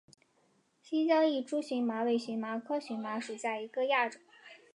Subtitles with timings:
[0.81, 4.19] 新疆异株荨麻为荨麻科荨麻属下的一个亚种。